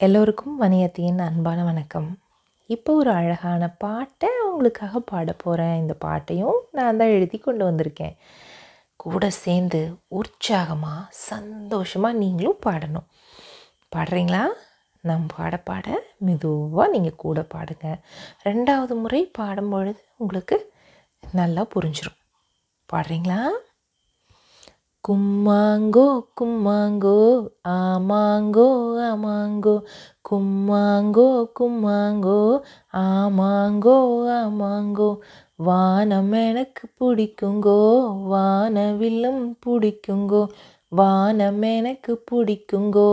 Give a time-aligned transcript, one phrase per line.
[0.00, 2.08] எல்லோருக்கும் வணியத்தின் அன்பான வணக்கம்.
[2.66, 8.16] இப்போ ஒரு அழகான பாட்டை உங்களுக்காக பாட போகிறேன் இந்த பாட்டையும் நான் தான் எழுதி கொண்டு வந்திருக்கேன்.
[8.96, 13.06] கூட சேர்ந்து உற்சாகமாக சந்தோஷமாக நீங்களும் பாடணும்.
[13.96, 14.42] பாடுறீங்களா?
[15.00, 17.96] நான் பாட பாட மெதுவாக நீங்கள் கூட பாடுங்க.
[18.44, 20.72] ரெண்டாவது முறை பாடும்பொழுது உங்களுக்கு
[21.32, 22.20] நல்லா புரிஞ்சிடும்
[22.92, 23.40] பாடுறீங்களா?
[25.08, 26.04] கும்மாங்கோ
[26.40, 27.18] கும்மாங்கோ
[27.68, 28.66] ஆமாங்கோ
[29.08, 29.74] ஆமாங்கோ.
[30.28, 31.26] கும்மாங்கோ
[31.60, 32.38] கும்மாங்கோ
[32.94, 33.96] ஆமாங்கோ
[34.38, 35.10] ஆமாங்கோ.
[35.56, 37.78] வானம் எனக்கு பிடிக்குங்கோ
[38.32, 40.42] வானவில்லும் பிடிக்குங்கோ.
[40.88, 43.08] வானம் எனக்கு பிடிக்குங்கோ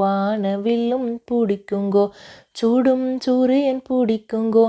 [0.00, 2.04] வானவில்லும் பிடிக்குங்கோ.
[2.52, 4.66] சுடும் சூரியன் பிடிக்குங்கோ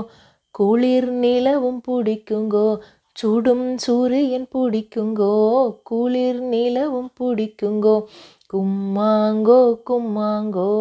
[0.50, 2.68] குளிர் நிலவும் பிடிக்குங்கோ.
[3.16, 5.34] சுடும் சூரியன் பிடிக்குங்கோ
[5.82, 7.94] குளிர் நிலவும் பிடிக்குங்கோ
[8.46, 10.72] கும்மாங்கோ கும்மாங்கோ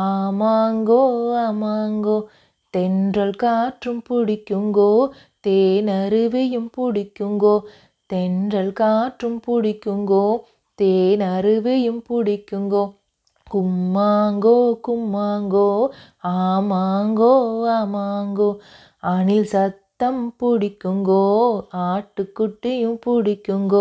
[0.00, 1.00] ஆமாங்கோ
[1.42, 2.16] ஆமாங்கோ
[2.74, 4.90] தென்றல் காற்றும் பிடிக்குங்கோ
[5.46, 7.54] தேனருவியும் பிடிக்குங்கோ
[8.10, 10.24] தென்றல் காற்றும் பிடிக்குங்கோ
[10.78, 12.84] தேனருவியும் பிடிக்குங்கோ
[13.46, 15.68] கும்மாங்கோ கும்மாங்கோ
[16.36, 17.34] ஆமாங்கோ
[17.76, 18.48] ஆமாங்கோ
[19.08, 21.22] அணில் சத் ரத்தம் பிடிக்குங்கோ
[21.84, 23.80] ஆட்டுக்குட்டியும் பிடிக்குங்கோ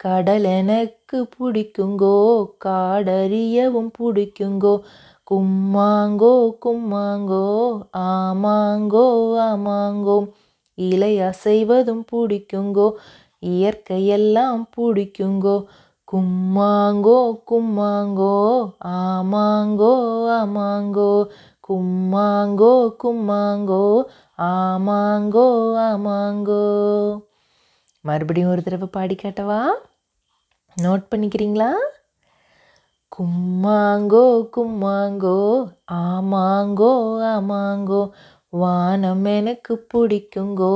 [0.00, 2.16] கடல் எனக்கு பிடிக்குங்கோ
[2.64, 4.72] காடறியவும் பிடிக்குங்கோ
[5.26, 6.32] கும்மாங்கோ
[6.64, 7.46] கும்மாங்கோ
[8.02, 9.06] ஆமாங்கோ
[9.46, 10.18] ஆமாங்கோ
[10.78, 12.88] இலை அசைவதும் பிடிக்குங்கோ
[13.52, 15.56] இயற்கையெல்லாம் பிடிக்குங்கோ
[16.08, 17.18] கும்மாங்கோ
[17.50, 18.36] கும்மாங்கோ
[18.94, 19.94] ஆமாங்கோ
[20.36, 21.10] ஆமாங்கோ
[21.64, 23.84] கும்மாங்கோ கும்மாங்கோ
[24.38, 25.46] ஆமாங்கோ
[25.78, 26.64] ஆமாங்கோ.
[28.00, 29.66] மறுபடியும் ஒரு தடவை பாடி காட்டவா?
[30.82, 31.70] நோட் பண்ணிக்கிறீங்களா?
[33.16, 36.92] கும்மாங்கோ கும்மாங்கோ ஆமாங்கோ
[37.24, 38.10] ஆமாங்கோ.
[38.48, 40.74] வானம் எனக்கு பிடிக்குங்கோ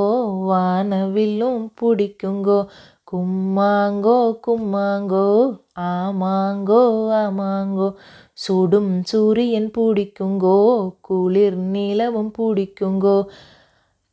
[0.50, 2.66] வானவில்லும் பிடிக்குங்கோ.
[3.12, 6.82] கும்மாங்கோ கும்மாங்கோ ஆமாங்கோ
[7.12, 7.94] ஆமாங்கோ.
[8.38, 10.58] சுடும் சூரியன் பிடிக்குங்கோ
[11.00, 13.16] குளிர் நிலவும் பிடிக்குங்கோ.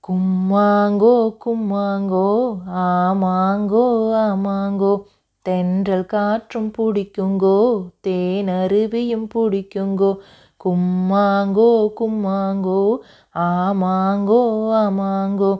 [0.04, 1.14] கும்மாங்கோ
[1.44, 2.30] கும்மாங்கோ
[2.86, 3.84] ஆமாங்கோ
[4.24, 4.94] ஆமாங்கோ.
[5.46, 7.58] தென்றல் காற்றும் பிடிக்குங்கோ
[8.08, 10.12] தேனருவியும் பிடிக்குங்கோ.
[10.66, 11.70] கும்மாங்கோ
[12.00, 12.82] கும்மாங்கோ
[13.46, 14.42] ஆமாங்கோ
[14.82, 15.52] ஆமாங்கோ.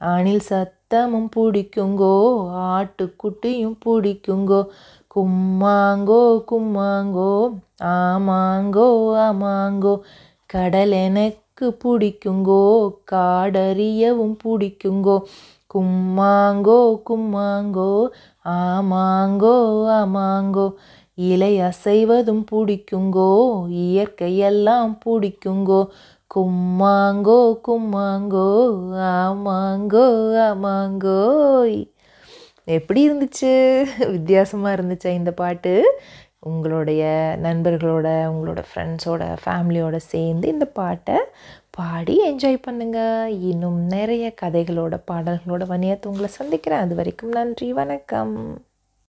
[0.00, 2.14] அணில் சத்தமும் பிடிக்குங்கோ
[2.70, 4.60] ஆட்டுக்குட்டியும் பிடிக்குங்கோ.
[5.14, 7.30] கும்மாங்கோ கும்மாங்கோ
[7.82, 8.88] ஆமாங்கோ
[9.18, 9.94] ஆமாங்கோ.
[10.46, 12.62] கடல் எனக்கு பிடிக்குங்கோ
[13.12, 15.16] காடறியவும் பிடிக்குங்கோ.
[15.74, 16.78] கும்மாங்கோ
[17.10, 17.90] கும்மாங்கோ
[18.44, 19.56] ஆமாங்கோ
[19.98, 20.66] ஆமாங்கோ.
[21.14, 23.30] இலை அசைவதும் பிடிக்குங்கோ
[23.68, 25.80] இயற்கையெல்லாம் பிடிக்குங்கோ.
[26.34, 27.38] கும்மாங்கோ
[27.68, 28.48] கும்மாங்கோ
[29.12, 30.06] ஆமாங்கோ
[30.48, 31.78] ஆமாங்கோய்.
[32.78, 33.50] எப்படி இருந்துச்சு?
[34.10, 35.72] வித்தியாசமாக இருந்துச்சா இந்த பாட்டு?
[36.50, 37.02] உங்களுடைய
[37.42, 41.16] நண்பர்களோட உங்களோட ஃப்ரெண்ட்ஸோட ஃபேமிலியோட சேர்ந்து இந்த பாட்டை
[41.78, 46.84] பாடி என்ஜாய் பண்ணுங்கள் இன்னும் நிறைய கதைகளோட பாடல்களோட வணியத்தை உங்களை சந்திக்கிறேன்.
[46.86, 48.34] அது வரைக்கும் நன்றி வணக்கம்.